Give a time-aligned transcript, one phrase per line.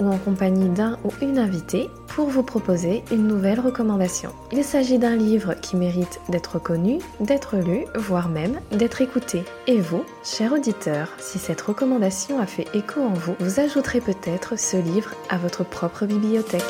[0.00, 4.30] ou en compagnie d'un ou une invitée pour vous proposer une nouvelle recommandation.
[4.52, 9.42] Il s'agit d'un livre qui mérite d'être connu, d'être lu, voire même d'être écouté.
[9.66, 14.58] Et vous, cher auditeur, si cette recommandation a fait écho en vous, vous ajouterez peut-être
[14.58, 16.62] ce livre à votre propre bibliothèque.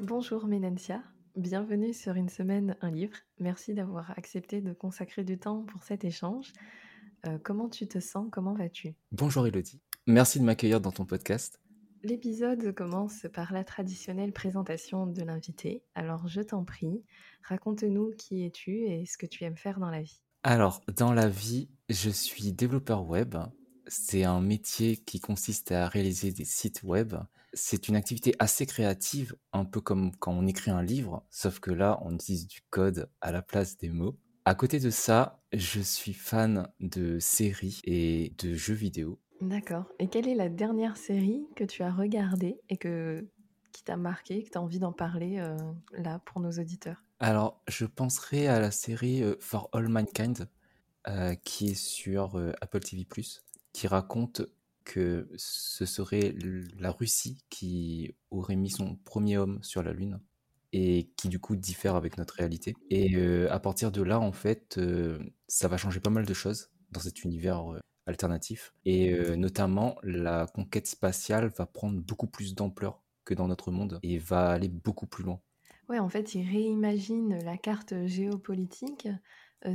[0.00, 1.02] Bonjour Ménencia,
[1.36, 3.16] bienvenue sur une semaine, un livre.
[3.40, 6.52] Merci d'avoir accepté de consacrer du temps pour cet échange.
[7.26, 8.28] Euh, comment tu te sens?
[8.30, 8.94] Comment vas-tu?
[9.12, 9.80] Bonjour Elodie.
[10.08, 11.60] Merci de m'accueillir dans ton podcast.
[12.02, 15.84] L'épisode commence par la traditionnelle présentation de l'invité.
[15.94, 17.04] Alors je t'en prie,
[17.44, 20.20] raconte-nous qui es-tu et ce que tu aimes faire dans la vie.
[20.42, 23.36] Alors, dans la vie, je suis développeur web.
[23.86, 27.14] C'est un métier qui consiste à réaliser des sites web.
[27.52, 31.70] C'est une activité assez créative, un peu comme quand on écrit un livre, sauf que
[31.70, 34.18] là, on utilise du code à la place des mots.
[34.44, 39.20] À côté de ça, je suis fan de séries et de jeux vidéo.
[39.42, 39.86] D'accord.
[39.98, 43.26] Et quelle est la dernière série que tu as regardée et que,
[43.72, 45.56] qui t'a marqué, que tu as envie d'en parler euh,
[45.98, 47.02] là pour nos auditeurs?
[47.18, 50.48] Alors, je penserai à la série euh, For All Mankind,
[51.08, 53.04] euh, qui est sur Apple TV,
[53.72, 54.42] qui raconte
[54.84, 56.34] que ce serait
[56.78, 60.20] la Russie qui aurait mis son premier homme sur la Lune
[60.72, 62.74] et qui du coup diffère avec notre réalité.
[62.90, 63.16] Et
[63.48, 64.80] à partir de là, en fait,
[65.46, 67.64] ça va changer pas mal de choses dans cet univers
[68.06, 68.74] alternatif.
[68.84, 74.18] Et notamment, la conquête spatiale va prendre beaucoup plus d'ampleur que dans notre monde et
[74.18, 75.40] va aller beaucoup plus loin.
[75.88, 79.08] Ouais, en fait, il réimagine la carte géopolitique.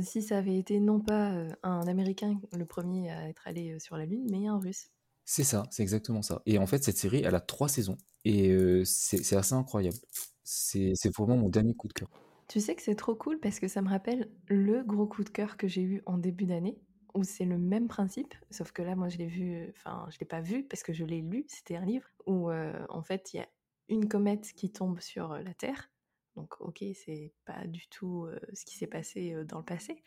[0.02, 1.32] si ça avait été non pas
[1.62, 4.90] un Américain le premier à être allé sur la Lune, mais un Russe.
[5.24, 6.42] C'est ça, c'est exactement ça.
[6.46, 7.98] Et en fait, cette série, elle a trois saisons.
[8.24, 9.96] Et c'est assez incroyable.
[10.42, 12.08] C'est vraiment mon dernier coup de cœur.
[12.48, 15.28] Tu sais que c'est trop cool parce que ça me rappelle le gros coup de
[15.28, 16.78] cœur que j'ai eu en début d'année,
[17.14, 20.26] où c'est le même principe, sauf que là, moi, je l'ai vu, enfin, je l'ai
[20.26, 23.38] pas vu parce que je l'ai lu, c'était un livre, où euh, en fait, il
[23.38, 23.48] y a
[23.88, 25.90] une comète qui tombe sur euh, la Terre.
[26.36, 30.02] Donc, ok, c'est pas du tout euh, ce qui s'est passé dans le passé,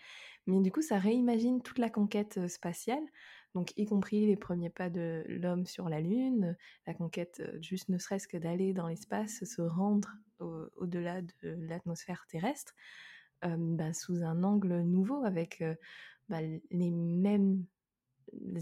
[0.47, 3.03] mais du coup, ça réimagine toute la conquête spatiale
[3.53, 6.55] donc y compris les premiers pas de l'homme sur la Lune,
[6.87, 10.09] la conquête juste ne serait-ce que d'aller dans l'espace, se rendre
[10.77, 12.73] au-delà de l'atmosphère terrestre,
[13.43, 15.61] bah, sous un angle nouveau avec
[16.31, 17.63] bah, les mêmes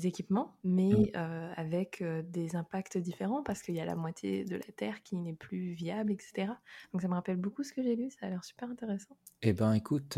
[0.03, 1.53] équipements, mais mmh.
[1.56, 5.35] avec des impacts différents parce qu'il y a la moitié de la Terre qui n'est
[5.35, 6.53] plus viable, etc.
[6.91, 9.16] Donc ça me rappelle beaucoup ce que j'ai lu, ça a l'air super intéressant.
[9.44, 10.18] Eh ben écoute,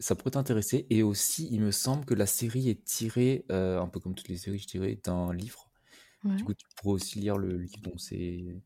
[0.00, 0.86] ça pourrait t'intéresser.
[0.88, 4.38] Et aussi, il me semble que la série est tirée, un peu comme toutes les
[4.38, 5.70] séries, je dirais, d'un livre.
[6.24, 8.62] Du coup, tu pourrais aussi lire le livre dont c'est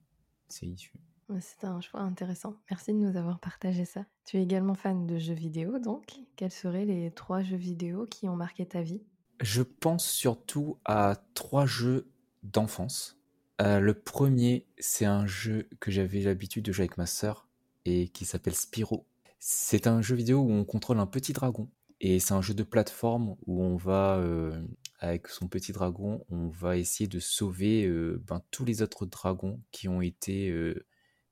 [0.62, 0.92] issu.
[1.40, 2.54] C'est un choix intéressant.
[2.70, 4.04] Merci de nous avoir partagé ça.
[4.24, 8.28] Tu es également fan de jeux vidéo, donc quels seraient les trois jeux vidéo qui
[8.28, 9.02] ont marqué ta vie?
[9.40, 12.08] Je pense surtout à trois jeux
[12.44, 13.18] d'enfance.
[13.60, 17.48] Euh, le premier, c'est un jeu que j'avais l'habitude de jouer avec ma sœur
[17.84, 19.04] et qui s'appelle Spyro.
[19.40, 21.68] C'est un jeu vidéo où on contrôle un petit dragon
[22.00, 24.62] et c'est un jeu de plateforme où on va, euh,
[25.00, 29.60] avec son petit dragon, on va essayer de sauver euh, ben, tous les autres dragons
[29.72, 30.50] qui ont été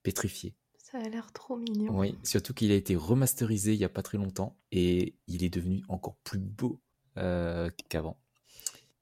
[0.04, 0.54] pétrifiés.
[0.78, 1.98] Ça a l'air trop mignon.
[1.98, 5.48] Oui, surtout qu'il a été remasterisé il n'y a pas très longtemps et il est
[5.48, 6.80] devenu encore plus beau
[7.16, 8.20] euh, qu'avant.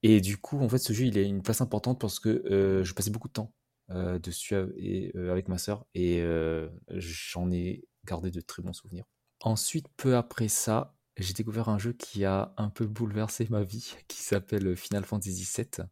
[0.01, 2.83] Et du coup, en fait, ce jeu, il a une place importante parce que euh,
[2.83, 3.53] je passais beaucoup de temps
[3.91, 6.23] euh, dessus et, avec ma sœur et
[6.89, 9.05] j'en ai gardé de très bons souvenirs.
[9.41, 13.93] Ensuite, peu après ça, j'ai découvert un jeu qui a un peu bouleversé ma vie,
[14.07, 15.85] qui s'appelle Final Fantasy VII.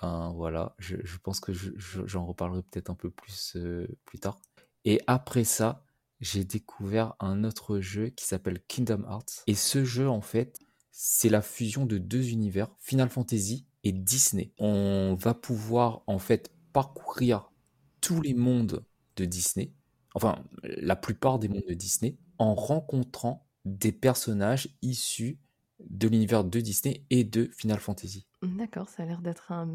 [0.00, 3.56] Ben voilà, je, pense que j'en reparlerai peut-être un peu plus
[4.04, 4.40] plus tard.
[4.84, 5.84] Et après ça,
[6.20, 9.44] j'ai découvert un autre jeu qui s'appelle Kingdom Hearts.
[9.46, 10.58] Et ce jeu, en fait,
[10.90, 14.52] c'est la fusion de deux univers, Final Fantasy et Disney.
[14.58, 17.50] On va pouvoir en fait parcourir
[18.00, 18.84] tous les mondes
[19.16, 19.72] de Disney,
[20.14, 25.38] enfin la plupart des mondes de Disney, en rencontrant des personnages issus
[25.80, 28.26] de l'univers de Disney et de Final Fantasy.
[28.42, 29.68] D'accord, ça a l'air d'être un,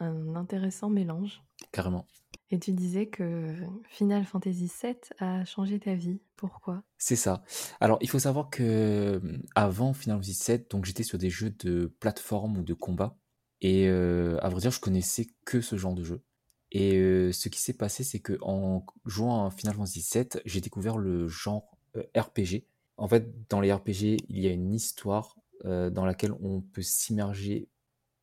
[0.00, 1.42] un, intéressant mélange.
[1.72, 2.06] Carrément.
[2.50, 3.54] Et tu disais que
[3.88, 6.20] Final Fantasy VII a changé ta vie.
[6.36, 6.82] Pourquoi?
[6.96, 7.42] C'est ça.
[7.80, 11.50] Alors, il faut savoir que mmh, avant Final Fantasy VII, donc j'étais sur des jeux
[11.50, 13.16] de plateforme ou de combat.
[13.60, 16.22] Et à vrai dire, je connaissais que ce genre de jeu.
[16.70, 20.60] Et euh, ce qui s'est passé, c'est que en jouant à Final Fantasy VII, j'ai
[20.60, 22.64] découvert le genre euh, RPG.
[22.96, 26.82] En fait, dans les RPG, il y a une histoire euh, dans laquelle on peut
[26.82, 27.68] s'immerger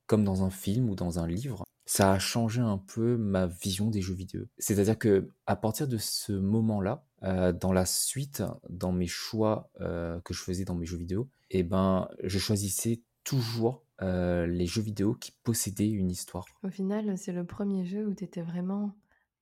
[0.07, 1.63] comme dans un film ou dans un livre.
[1.87, 4.45] Ça a changé un peu ma vision des jeux vidéo.
[4.57, 7.05] C'est-à-dire que à partir de ce moment-là,
[7.53, 12.07] dans la suite, dans mes choix que je faisais dans mes jeux vidéo, eh ben,
[12.23, 16.45] je choisissais toujours euh, les jeux vidéo qui possédaient une histoire.
[16.63, 18.93] Au final, c'est le premier jeu où tu étais vraiment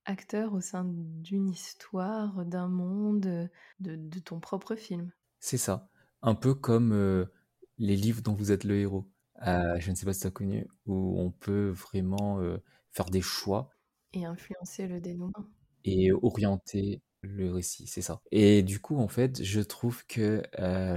[0.04, 3.50] acteur au sein d'une histoire, d'un monde,
[3.80, 5.10] de, ton propre film.
[5.40, 5.88] C'est ça.
[6.22, 7.26] Un peu comme euh,
[7.78, 9.08] les livres dont vous êtes le héros.
[9.46, 12.40] Euh, je ne sais pas si tu as connu, où on peut vraiment
[12.90, 13.70] faire des choix.
[14.12, 15.32] Et influencer le dénouement.
[15.84, 18.20] Et orienter le récit, c'est ça.
[18.30, 20.42] Et du coup, en fait, je trouve que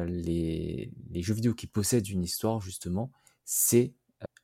[0.08, 3.12] les, les, jeux vidéo qui possèdent une histoire, justement,
[3.44, 3.96] c'est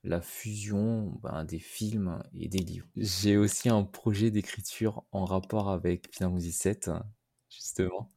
[0.04, 2.88] la fusion ben, des films et des livres.
[2.96, 7.00] J'ai aussi un projet d'écriture en rapport avec Final Fantasy VII,
[7.50, 8.12] justement.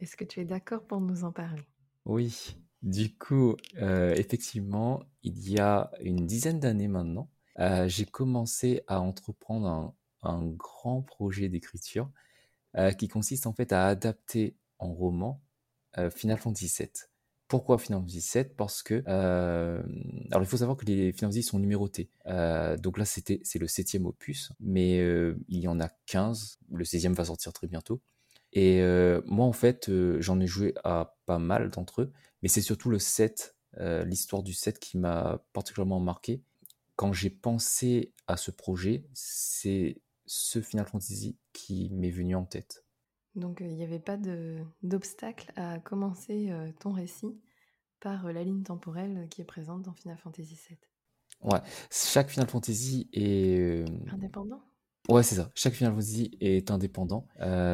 [0.00, 1.62] Est-ce que tu es d'accord pour nous en parler?
[2.04, 2.56] Oui.
[2.86, 7.28] Du coup, effectivement, il y a une dizaine d'années maintenant,
[7.86, 12.08] j'ai commencé à entreprendre un, grand projet d'écriture
[12.96, 15.42] qui consiste en fait à adapter en roman
[16.10, 16.88] Final Fantasy VII.
[17.48, 19.80] Pourquoi Final Fantasy VII Parce que euh,
[20.30, 22.10] alors il faut savoir que les Final Fantasy sont numérotés.
[22.26, 26.58] Euh, donc là c'était c'est le septième opus, mais euh, il y en a 15.
[26.72, 28.00] Le 16e va sortir très bientôt.
[28.52, 28.80] Et
[29.26, 29.90] moi en fait
[30.20, 32.12] j'en ai joué à pas mal d'entre eux,
[32.46, 33.56] mais c'est surtout le 7,
[34.04, 36.44] l'histoire du 7 qui m'a particulièrement marqué.
[36.94, 42.84] Quand j'ai pensé à ce projet, c'est ce Final Fantasy qui m'est venu en tête.
[43.34, 44.16] Donc il n'y avait pas
[44.84, 47.36] d'obstacle à commencer ton récit
[47.98, 50.78] par la ligne temporelle qui est présente dans Final Fantasy VII.
[51.42, 51.58] Ouais,
[51.90, 53.84] chaque Final Fantasy est...
[54.12, 54.62] Indépendant?
[55.08, 55.50] Ouais, c'est ça.
[55.56, 57.26] Chaque Final Fantasy est indépendant.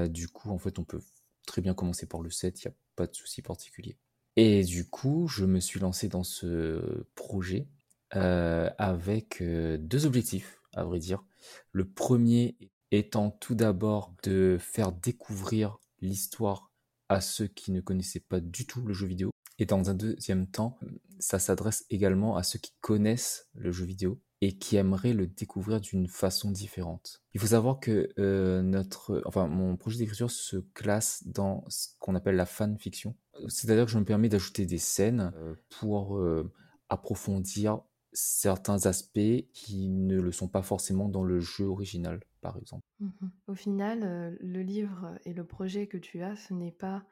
[0.09, 1.03] du coup, en fait, on peut
[1.47, 3.99] très bien commencer par le 7, il n'y a pas de souci particulier.
[4.37, 7.69] Et du coup, je me suis lancé dans ce projet
[8.11, 11.23] avec deux objectifs, à vrai dire.
[11.71, 12.57] Le premier
[12.91, 16.71] étant tout d'abord de faire découvrir l'histoire
[17.09, 19.31] à ceux qui ne connaissaient pas du tout le jeu vidéo.
[19.59, 20.79] Et dans un deuxième temps,
[21.19, 25.81] ça s'adresse également à ceux qui connaissent le jeu vidéo et qui aimeraient le découvrir
[25.81, 27.23] d'une façon différente.
[27.33, 32.17] Il faut savoir que euh, notre, enfin, mon projet d'écriture se classe dans ce qu'on
[32.17, 33.15] appelle la fanfiction.
[33.47, 36.53] C'est-à-dire que je me permets d'ajouter des scènes euh, pour euh,
[36.89, 42.83] approfondir certains aspects qui ne le sont pas forcément dans le jeu original, par exemple.
[42.99, 43.11] Mmh
[43.47, 47.05] Au final, le livre et le projet que tu as, ce n'est pas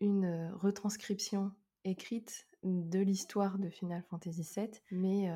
[0.00, 1.50] une retranscription
[1.84, 5.30] écrite de l'histoire de Final Fantasy VII, mais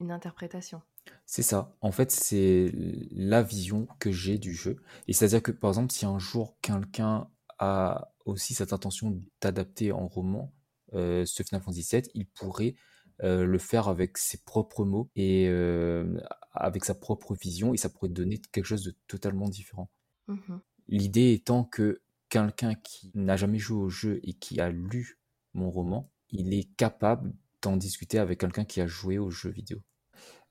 [0.00, 0.82] une interprétation.
[1.26, 1.76] C'est ça.
[1.80, 2.72] En fait, c'est
[3.10, 4.76] la vision que j'ai du jeu.
[5.06, 10.06] Et c'est-à-dire que, par exemple, si un jour quelqu'un a aussi cette intention d'adapter en
[10.06, 10.52] roman
[10.92, 12.76] ce Final Fantasy VII, il pourrait
[13.22, 16.18] euh, le faire avec ses propres mots et euh,
[16.50, 19.88] avec sa propre vision et ça pourrait donner quelque chose de totalement différent.
[20.26, 20.56] Mmh
[20.88, 25.18] L'idée étant que quelqu'un qui n'a jamais joué au jeu et qui a lu
[25.54, 29.80] mon roman, il est capable d'en discuter avec quelqu'un qui a joué au jeu vidéo.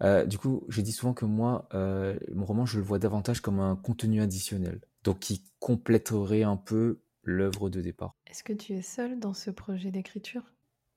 [0.01, 3.59] Euh, du coup, j'ai dit souvent que moi, mon roman, je le vois davantage comme
[3.59, 8.15] un contenu additionnel, donc qui compléterait un peu l'œuvre de départ.
[8.27, 10.43] Est-ce que tu es seul dans ce projet d'écriture?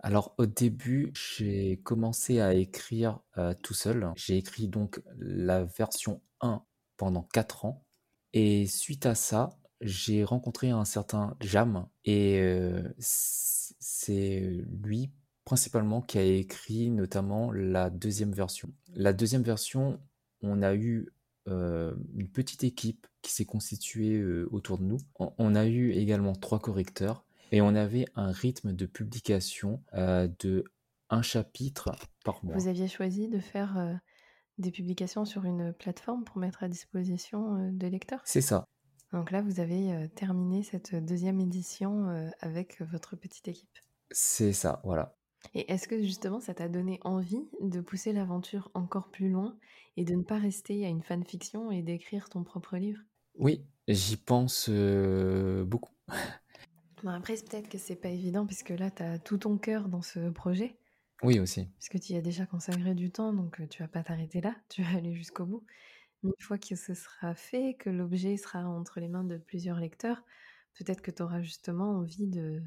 [0.00, 4.12] Alors au début, j'ai commencé à écrire euh, tout seul.
[4.14, 6.62] J'ai écrit donc la version 1
[6.96, 7.84] pendant 4 ans.
[8.32, 11.88] Et suite à ça, j'ai rencontré un certain Jam.
[12.04, 15.10] Et euh, c'est lui
[15.46, 18.68] principalement qui a écrit notamment la deuxième version.
[18.94, 19.98] La deuxième version,
[20.42, 21.08] on a eu
[21.48, 24.98] euh, une petite équipe qui s'est constituée autour de nous.
[25.18, 30.64] on a eu également trois correcteurs et on avait un rythme de publication euh, de
[31.08, 31.92] un chapitre
[32.24, 32.56] par mois.
[32.56, 33.94] Vous aviez choisi de faire euh,
[34.58, 38.20] des publications sur une plateforme pour mettre à disposition euh, des lecteurs?
[38.24, 38.64] C'est ça.
[39.12, 42.08] Donc là, vous avez terminé cette deuxième édition
[42.40, 43.78] avec votre petite équipe.
[44.10, 45.16] C'est ça, voilà.
[45.54, 49.56] Et est-ce que justement ça t'a donné envie de pousser l'aventure encore plus loin
[49.96, 53.00] et de ne pas rester à une fanfiction et d'écrire ton propre livre?
[53.38, 55.94] Oui, j'y pense beaucoup.
[57.14, 60.30] après, peut-être que c'est pas évident, puisque là, tu as tout ton cœur dans ce
[60.30, 60.78] projet.
[61.22, 61.68] Oui, aussi.
[61.78, 64.82] Puisque tu y as déjà consacré du temps, donc tu vas pas t'arrêter là, tu
[64.82, 65.64] vas aller jusqu'au bout.
[66.22, 69.78] Mais une fois que ce sera fait, que l'objet sera entre les mains de plusieurs
[69.78, 70.22] lecteurs,
[70.74, 72.62] peut-être que tu auras justement envie de,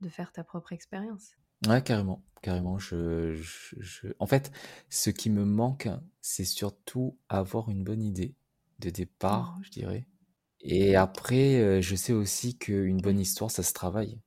[0.00, 1.36] de faire ta propre expérience.
[1.66, 2.78] Ouais, carrément, carrément.
[2.78, 4.52] Je, je, En fait,
[4.90, 5.88] ce qui me manque,
[6.20, 8.34] c'est surtout avoir une bonne idée
[8.78, 10.06] de départ, Oh, je dirais.
[10.60, 14.20] Et après, euh, je sais aussi qu'une bonne histoire, ça se travaille.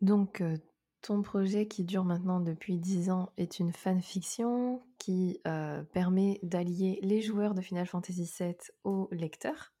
[0.00, 0.56] Donc, euh,
[1.02, 6.98] ton projet qui dure maintenant depuis 10 ans est une fanfiction qui euh, permet d'allier
[7.02, 9.72] les joueurs de Final Fantasy VII aux lecteurs.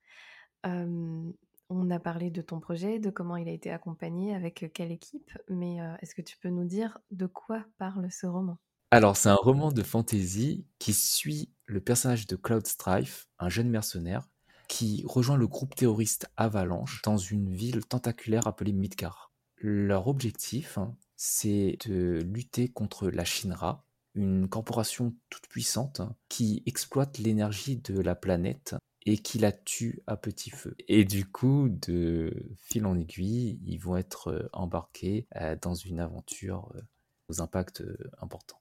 [0.66, 1.30] Euh,
[1.70, 5.30] on a parlé de ton projet, de comment il a été accompagné, avec quelle équipe,
[5.48, 8.58] mais euh, est-ce que tu peux nous dire de quoi parle ce roman?
[8.90, 13.70] Alors, c'est un roman de fantasy qui suit le personnage de Cloud Strife, un jeune
[13.70, 14.28] mercenaire,
[14.66, 19.32] qui rejoint le groupe terroriste Avalanche dans une ville tentaculaire appelée Midgar.
[19.58, 23.84] Leur objectif, hein, c'est de lutter contre la Shinra,
[24.14, 28.74] une corporation toute puissante qui exploite l'énergie de la planète
[29.06, 30.74] et qui la tue à petit feu.
[30.88, 36.00] Et du coup, de fil en aiguille, ils vont être euh, embarqués euh, dans une
[36.00, 36.80] aventure euh,
[37.28, 37.82] aux impacts
[38.20, 38.60] importants.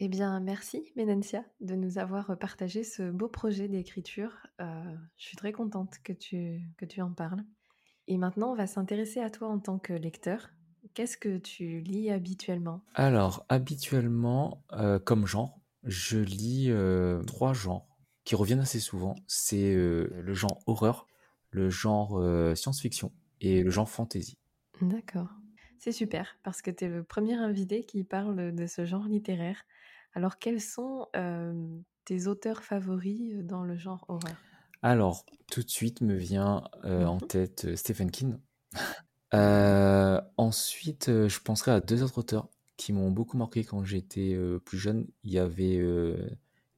[0.00, 4.32] Eh bien, merci Menencia de nous avoir partagé ce beau projet d'écriture.
[4.60, 7.44] Euh, je suis très contente que tu, que tu en parles.
[8.06, 10.50] Et maintenant, on va s'intéresser à toi en tant que lecteur.
[10.94, 12.84] Qu'est-ce que tu lis habituellement?
[12.94, 17.87] Alors, habituellement, euh, comme genre, je lis euh, trois genres
[18.28, 19.14] qui reviennent assez souvent.
[19.26, 21.06] C'est euh, le genre horreur,
[21.48, 24.36] le genre euh, science-fiction et le genre fantasy.
[24.80, 25.30] D'accord.
[25.78, 29.62] C'est super, parce que tu es le premier invité qui parle de ce genre littéraire.
[30.14, 34.36] Alors, quels sont euh, tes auteurs favoris dans le genre horreur?
[34.82, 37.28] Alors, tout de suite me vient euh, en Mhm.
[37.28, 38.38] tête euh, Stephen King.
[40.36, 45.08] Ensuite, je penserai à deux autres auteurs qui m'ont beaucoup marqué quand j'étais plus jeune.
[45.24, 45.80] Il y avait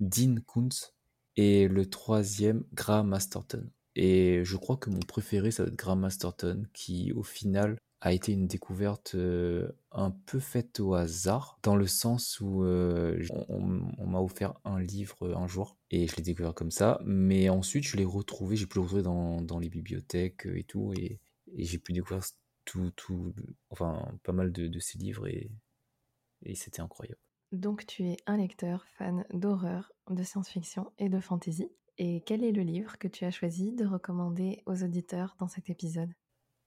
[0.00, 0.94] Dean Koontz
[1.40, 3.66] et le troisième, Graham Masterton.
[3.96, 8.12] Et je crois que mon préféré, ça va être Graham Masterton, qui au final a
[8.12, 14.06] été une découverte euh, un peu faite au hasard, dans le sens où euh, on,
[14.06, 17.00] m'a offert un livre un jour et je l'ai découvert comme ça.
[17.06, 21.20] Mais ensuite, je l'ai retrouvé, j'ai pu le retrouver dans, les bibliothèques et tout, et,
[21.56, 22.22] j'ai pu découvrir
[22.66, 23.32] tout, tout,
[23.70, 25.50] enfin, pas mal de, de ses livres et
[26.54, 27.18] c'était incroyable.
[27.52, 31.68] Donc, tu es un lecteur fan d'horreur, de science-fiction et de fantasy.
[31.98, 35.68] Et quel est le livre que tu as choisi de recommander aux auditeurs dans cet
[35.70, 36.12] épisode?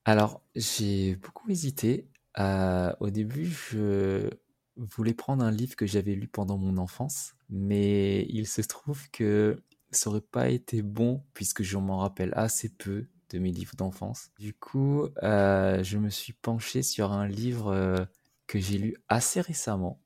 [0.05, 2.09] Alors, j'ai beaucoup hésité.
[2.39, 4.29] Euh, au début, je
[4.75, 9.63] voulais prendre un livre que j'avais lu pendant mon enfance, mais il se trouve que
[9.91, 14.31] ça aurait pas été bon puisque je m'en rappelle assez peu de mes livres d'enfance.
[14.39, 18.05] Du coup, euh, je me suis penché sur un livre euh,
[18.47, 20.02] que j'ai lu assez récemment.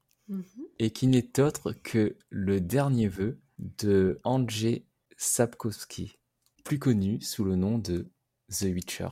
[0.79, 4.85] Et qui n'est autre que Le dernier vœu de Andrzej
[5.17, 6.17] Sapkowski,
[6.63, 8.07] plus connu sous le nom de
[8.51, 9.09] The Witcher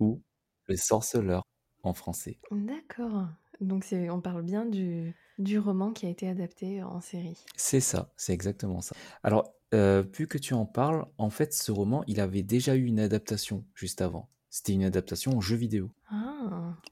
[0.00, 0.22] ou
[0.66, 1.42] Le sorceleur
[1.82, 2.38] en français.
[2.50, 3.26] D'accord.
[3.60, 7.38] Donc, on parle bien du, du roman qui a été adapté en série.
[7.56, 8.96] C'est ça, c'est exactement ça.
[9.22, 12.84] Alors, euh, vu que tu en parles, en fait, ce roman, il avait déjà eu
[12.84, 14.28] une adaptation juste avant.
[14.50, 16.23] C'était une adaptation en jeu vidéo, Ah,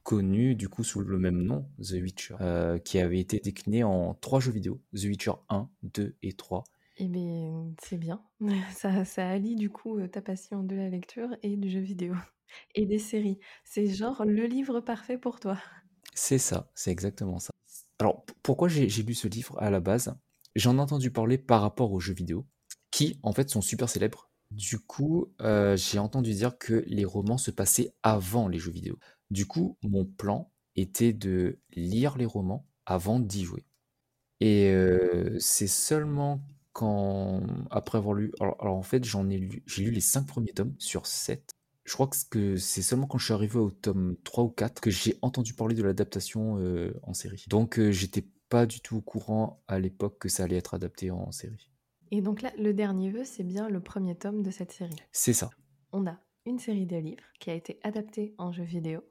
[0.02, 4.14] connu du coup sous le même nom, The Witcher, euh, qui avait été décliné en
[4.14, 6.64] trois jeux vidéo, The Witcher 1, 2 et 3.
[6.98, 8.22] eh bien, c'est bien.
[8.74, 12.14] Ça, ça allie du coup euh, ta passion de la lecture et du jeu vidéo.
[12.74, 13.38] Et des séries.
[13.64, 15.56] C'est genre le livre parfait pour toi.
[16.12, 17.50] C'est ça, c'est exactement ça.
[17.98, 20.14] Alors, pourquoi j'ai j'ai lu ce livre à la base?
[20.54, 22.46] J'en ai entendu parler par rapport aux jeux vidéo,
[22.90, 24.28] qui en fait sont super célèbres.
[24.50, 28.98] Du coup, euh, j'ai entendu dire que les romans se passaient avant les jeux vidéo.
[29.32, 33.64] Du coup, mon plan était de lire les romans avant d'y jouer.
[34.40, 36.42] Et euh, c'est seulement
[36.74, 40.26] quand, après avoir lu, alors, alors en fait, j'en ai lu, j'ai lu les cinq
[40.26, 41.50] premiers tomes sur 7.
[41.84, 44.90] Je crois que c'est seulement quand je suis arrivé au tome 3 ou 4 que
[44.90, 47.46] j'ai entendu parler de l'adaptation euh, en série.
[47.48, 51.10] Donc, euh, j'étais pas du tout au courant à l'époque que ça allait être adapté
[51.10, 51.70] en série.
[52.10, 55.02] Et donc là, le dernier vœu, c'est bien le premier tome de cette série.
[55.10, 55.48] C'est ça.
[55.90, 59.02] On a une série de livres qui a été adaptée en jeu vidéo.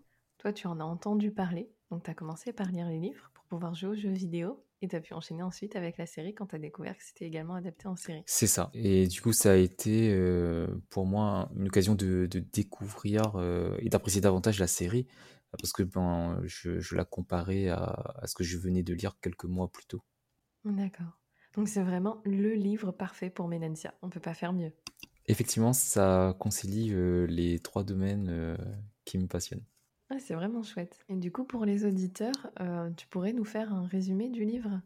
[0.42, 3.44] Toi, tu en as entendu parler, donc tu as commencé par lire les livres pour
[3.46, 6.48] pouvoir jouer aux jeux vidéo et tu as pu enchaîner ensuite avec la série quand
[6.48, 8.24] tu as découvert que c'était également adapté en série.
[8.26, 8.72] C'est ça.
[8.74, 13.78] Et du coup, ça a été euh, pour moi une occasion de, de découvrir euh,
[13.82, 15.06] et d'apprécier davantage la série
[15.60, 19.20] parce que ben, je, je la comparais à, à ce que je venais de lire
[19.22, 20.02] quelques mois plus tôt.
[20.66, 21.20] D'accord.
[21.54, 23.94] Donc c'est vraiment le livre parfait pour Menencia.
[24.02, 24.72] On peut pas faire mieux.
[25.28, 28.58] Effectivement, ça concilie euh, les trois domaines
[29.06, 29.66] qui me passionnent.
[30.12, 31.00] Ouais, c'est vraiment chouette.
[31.08, 34.82] Et du coup, pour les auditeurs, euh, tu pourrais nous faire un résumé du livre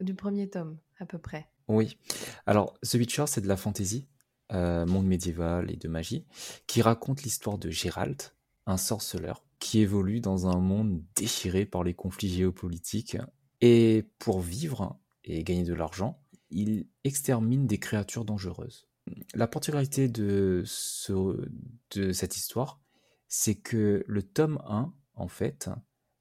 [0.00, 1.48] Du premier tome, à peu près?
[1.66, 1.98] Oui.
[2.46, 4.06] Alors, The Witcher, c'est de la fantasy,
[4.52, 6.24] euh, monde médiéval et de magie,
[6.68, 8.22] qui raconte l'histoire de Gérald,
[8.66, 13.16] un sorceleur, qui évolue dans un monde déchiré par les conflits géopolitiques.
[13.60, 18.86] Et pour vivre et gagner de l'argent, il extermine des créatures dangereuses.
[19.34, 21.48] La particularité de, ce,
[21.96, 22.80] de cette histoire,
[23.28, 25.68] c'est que le tome 1, en fait,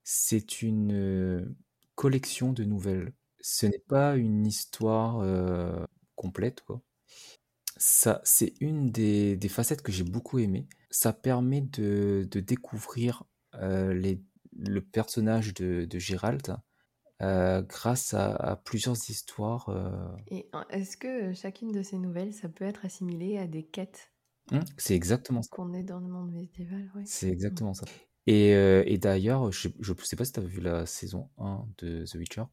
[0.03, 1.55] c'est une euh,
[1.95, 3.13] collection de nouvelles.
[3.39, 5.85] Ce n'est pas une histoire euh,
[6.15, 6.81] complète, quoi.
[7.77, 10.67] Ça, c'est une des, facettes que j'ai beaucoup aimé.
[10.89, 13.23] Ça permet de, découvrir
[13.53, 14.15] euh,
[14.57, 16.57] le personnage de, Gérald
[17.19, 19.69] grâce à, à plusieurs histoires.
[20.27, 24.11] Et est-ce que chacune de ces nouvelles, ça peut être assimilé à des quêtes?
[24.51, 25.49] Hum, c'est exactement ça.
[25.49, 27.03] qu'on est dans le monde médiéval ouais.
[27.05, 27.85] C'est exactement ça.
[28.27, 31.65] Et, euh, et d'ailleurs, je ne sais pas si tu as vu la saison 1
[31.79, 32.43] de The Witcher.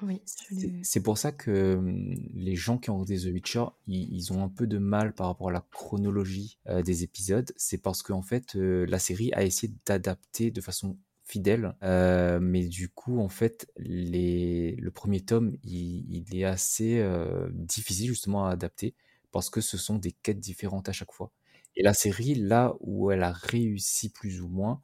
[0.00, 3.64] Oui, je l'ai C'est pour ça que hum, les gens qui ont regardé The Witcher,
[3.86, 7.52] ils, ils ont un peu de mal par rapport à la chronologie euh, des épisodes.
[7.56, 11.74] C'est parce qu'en fait, euh, la série a essayé d'adapter de façon fidèle.
[11.82, 17.48] Euh, mais du coup, en fait, les, le premier tome, il, il est assez euh,
[17.52, 18.94] difficile justement à adapter
[19.32, 21.32] parce que ce sont des quêtes différentes à chaque fois.
[21.76, 24.80] Et la série, là où elle a réussi plus ou moins,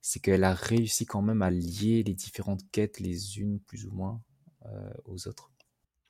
[0.00, 3.92] c'est qu'elle a réussi quand même à lier les différentes quêtes les unes plus ou
[3.92, 4.22] moins
[4.66, 5.52] euh, aux autres.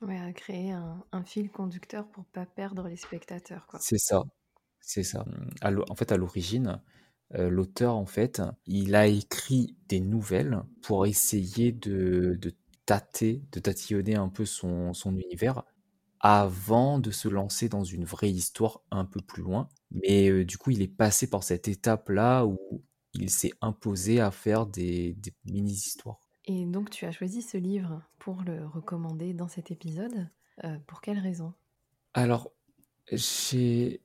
[0.01, 3.67] Ouais, à créer un, un fil conducteur pour pas perdre les spectateurs.
[3.79, 4.23] C'est ça,
[4.81, 5.25] c'est ça.
[5.89, 6.81] En fait, à l'origine,
[7.35, 13.59] euh, l'auteur, en fait, il a écrit des nouvelles pour essayer de, de tâter, de
[13.59, 15.63] tatillonner un peu son, son univers
[16.27, 19.69] avant de se lancer dans une vraie histoire un peu plus loin.
[19.91, 24.29] Mais euh, du coup, il est passé par cette étape-là où il s'est imposé à
[24.29, 26.19] faire des, des mini-histoires.
[26.43, 30.29] Et donc, tu as choisi ce livre pour le recommander dans cet épisode.
[30.65, 31.53] Euh, pour quelle raison?
[32.13, 32.51] Alors,
[33.09, 34.01] j'ai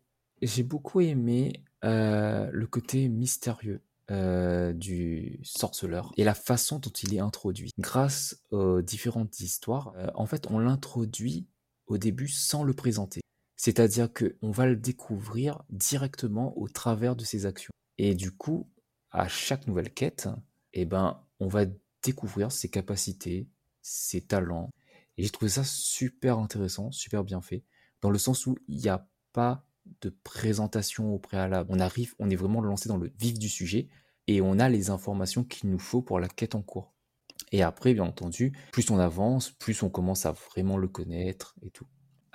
[0.62, 7.21] beaucoup aimé euh, le côté mystérieux euh, du sorceleur et la façon dont il est
[7.21, 7.73] introduit.
[7.81, 11.49] Grâce aux différentes histoires, euh, en fait, on l'introduit
[11.86, 13.21] au début sans le présenter.
[13.56, 17.73] C'est-à-dire que on va le découvrir directement au travers de ses actions.
[17.99, 18.68] Et du coup,
[19.10, 20.28] à chaque nouvelle quête,
[20.73, 21.66] eh ben, on va
[22.02, 23.49] découvrir ses capacités,
[23.82, 24.71] ses talents.
[25.16, 27.64] Et j'ai trouvé ça super intéressant, super bien fait
[28.02, 29.64] dans le sens où il n'y a pas
[30.00, 31.71] de présentation au préalable.
[31.73, 33.88] On arrive, on est vraiment lancé dans le vif du sujet
[34.26, 36.92] et on a les informations qu'il nous faut pour la quête en cours.
[37.50, 41.71] Et après, bien entendu, plus on avance, plus on commence à vraiment le connaître et
[41.71, 41.87] tout.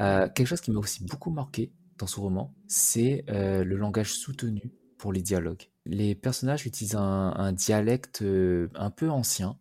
[0.02, 4.14] Euh, quelque chose qui m'a aussi beaucoup marqué dans ce roman, c'est euh, le langage
[4.14, 5.70] soutenu pour les dialogues.
[5.86, 9.58] Les personnages utilisent un, un dialecte euh, un peu ancien.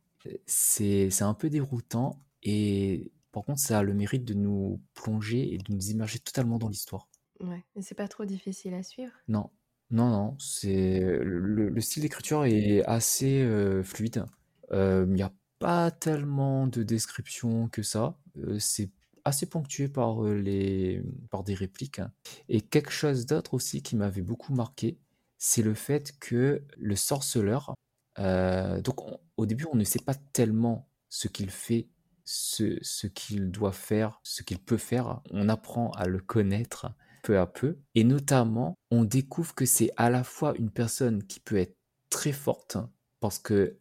[0.46, 5.58] C'est un peu déroutant et par contre, ça a le mérite de nous plonger et
[5.58, 7.08] de nous immerger totalement dans l'histoire.
[7.40, 9.50] Ouais, et c'est pas trop difficile à suivre Non,
[9.90, 14.24] non, non, c'est le, le style d'écriture est assez euh, fluide.
[14.72, 18.18] Euh, Il n'y a pas tellement de descriptions que ça.
[18.38, 18.90] Euh, c'est
[19.24, 22.00] assez ponctué par euh, les par des répliques.
[22.48, 24.98] Et quelque chose d'autre aussi qui m'avait beaucoup marqué,
[25.38, 27.74] c'est le fait que le sorceleur,
[28.18, 31.88] donc on- au début on ne sait pas tellement ce qu'il fait
[32.24, 35.20] ce, ce qu'il doit faire, ce qu'il peut faire.
[35.30, 37.78] On apprend à le connaître peu à peu.
[37.94, 41.76] Et notamment, on découvre que c'est à la fois une personne qui peut être
[42.10, 42.78] très forte
[43.20, 43.78] parce que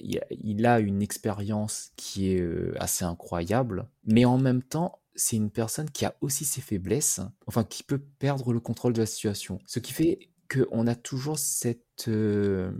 [0.00, 5.00] il a- il a une expérience qui est euh, assez incroyable, mais en même temps,
[5.16, 9.00] c'est une personne qui a aussi ses faiblesses, enfin qui peut perdre le contrôle de
[9.00, 9.58] la situation.
[9.66, 12.08] Ce qui fait qu'on a toujours cette...
[12.08, 12.72] euh,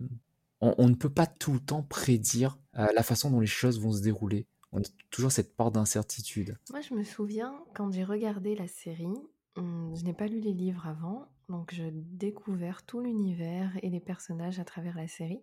[0.61, 3.93] on, ne peut pas tout le temps prédire euh, la façon dont les choses vont
[3.93, 4.47] se dérouler.
[4.73, 6.57] On a toujours cette part d'incertitude.
[6.71, 9.15] Moi, je me souviens quand j'ai regardé la série,
[9.57, 14.01] hum, je n'ai pas lu les livres avant, donc j'ai découvert tout l'univers et les
[14.01, 15.43] personnages à travers la série.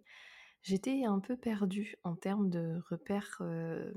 [0.64, 3.92] J'étais un peu perdue en termes de repères euh,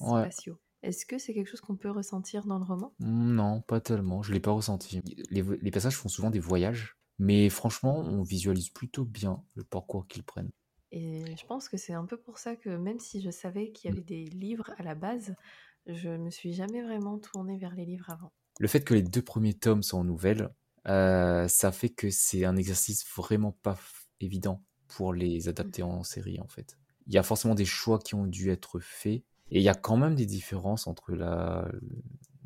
[0.00, 0.26] Ouais.
[0.26, 0.60] spatiaux.
[0.82, 2.94] Est-ce que c'est quelque chose qu'on peut ressentir dans le roman?
[3.00, 4.22] Non, pas tellement.
[4.22, 5.00] Je l'ai pas ressenti.
[5.30, 10.24] Les, passages font souvent des voyages, mais franchement, on visualise plutôt bien le parcours qu'ils
[10.24, 10.52] prennent.
[10.92, 13.88] Et je pense que c'est un peu pour ça que même si je savais qu'il
[13.88, 13.94] y Mm.
[13.94, 15.34] avait des livres à la base,
[15.86, 18.32] je me suis jamais vraiment tournée vers les livres avant.
[18.58, 20.54] Le fait que les deux premiers tomes sont en nouvelles,
[20.88, 24.64] euh, ça fait que c'est un exercice vraiment pas f- évident
[24.96, 26.78] pour les adapter en série, en fait.
[27.06, 29.74] Il y a forcément des choix qui ont dû être faits, et il y a
[29.74, 31.70] quand même des différences entre la,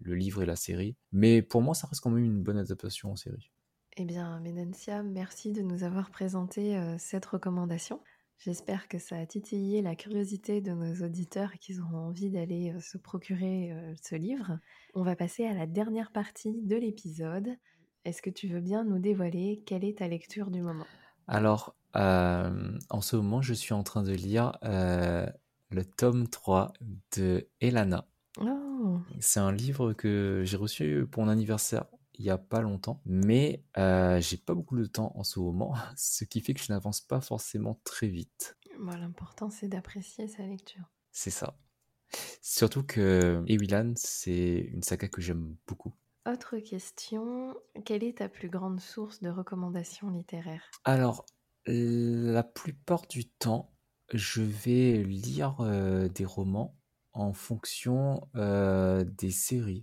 [0.02, 3.12] le livre et la série, mais pour moi, ça reste quand même une bonne adaptation
[3.12, 3.50] en série.
[3.98, 8.00] Eh bien, Ménencia, merci de nous avoir présenté euh, cette recommandation.
[8.38, 12.72] J'espère que ça a titillé la curiosité de nos auditeurs et qu'ils auront envie d'aller
[12.72, 14.58] euh, se procurer euh, ce livre.
[14.94, 17.56] On va passer à la dernière partie de l'épisode.
[18.04, 20.86] Est-ce que tu veux bien nous dévoiler quelle est ta lecture du moment?
[21.26, 25.26] Alors, en ce moment, je suis en train de lire euh,
[25.70, 26.72] le tome 3
[27.16, 28.06] de Elana.
[28.40, 31.86] Oh, C'est un livre que j'ai reçu pour mon anniversaire
[32.18, 35.74] il y a pas longtemps, mais euh, j'ai pas beaucoup de temps en ce moment,
[35.96, 38.56] ce qui fait que je n'avance pas forcément très vite.
[38.78, 40.84] Bon, L'important, c'est d'apprécier sa lecture.
[41.12, 41.58] C'est ça.
[42.40, 45.94] Surtout que Ewilan, c'est une saga que j'aime beaucoup.
[46.26, 47.54] Autre question,
[47.84, 50.70] quelle est ta plus grande source de recommandations littéraires?
[50.84, 51.24] Alors,
[51.66, 53.72] la plupart du temps,
[54.12, 56.78] je vais lire euh, des romans
[57.12, 59.82] en fonction euh, des séries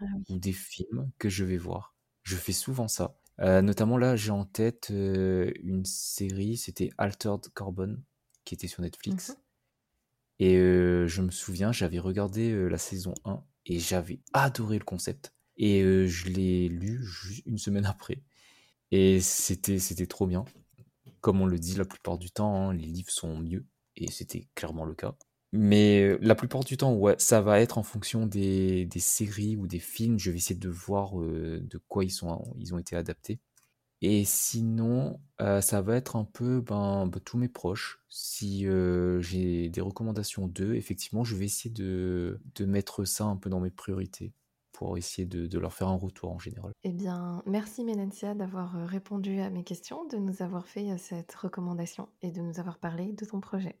[0.00, 1.96] Ah ou des films que je vais voir.
[2.22, 3.18] Je fais souvent ça.
[3.40, 7.98] Euh, notamment là, j'ai en tête une série, c'était Altered Carbon,
[8.44, 9.30] qui était sur Netflix.
[9.30, 9.36] Mhm.
[10.40, 15.32] Et je me souviens, j'avais regardé la saison 1 et j'avais adoré le concept.
[15.56, 17.04] Et je l'ai lu
[17.46, 18.22] une semaine après.
[18.90, 20.44] Et c'était c'était trop bien.
[21.24, 23.64] Comme on le dit la plupart du temps, hein, les livres sont mieux.
[23.96, 25.14] Et c'était clairement le cas.
[25.52, 29.66] Mais euh, la plupart du temps, ouais, ça va être en fonction des, séries ou
[29.66, 30.18] des films.
[30.18, 33.40] Je vais essayer de voir euh, de quoi ils, sont, ils ont été adaptés.
[34.02, 38.00] Et sinon, euh, ça va être un peu ben, ben, tous mes proches.
[38.10, 38.66] Si
[39.20, 43.70] j'ai des recommandations d'eux, effectivement, je vais essayer de mettre ça un peu dans mes
[43.70, 44.34] priorités
[44.74, 46.72] pour essayer de, de leur faire un retour en général.
[46.82, 50.96] Eh bien, merci Ménancia d'avoir euh, répondu à mes questions, de nous avoir fait euh,
[50.98, 53.76] cette recommandation et de nous avoir parlé de ton projet.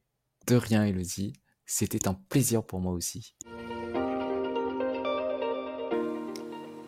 [0.46, 1.34] De rien, Elodie.
[1.66, 3.34] C'était un plaisir pour moi aussi.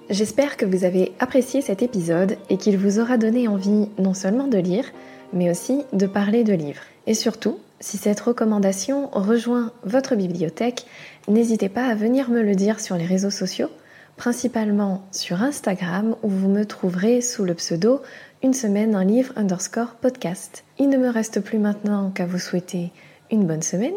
[0.09, 4.47] J'espère que vous avez apprécié cet épisode et qu'il vous aura donné envie non seulement
[4.47, 4.93] de lire,
[5.33, 6.83] mais aussi de parler de livres.
[7.07, 10.87] Et surtout, si cette recommandation rejoint votre bibliothèque,
[11.27, 13.69] n'hésitez pas à venir me le dire sur les réseaux sociaux,
[14.17, 18.03] principalement sur Instagram où vous me trouverez sous le pseudo
[18.43, 20.65] une semaine un livre underscore podcast.
[20.79, 22.93] Il ne me reste plus maintenant qu'à vous souhaiter
[23.31, 23.95] une bonne semaine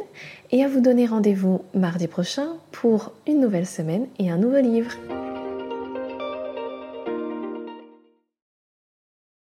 [0.51, 4.91] et à vous donner rendez-vous mardi prochain pour une nouvelle semaine et un nouveau livre.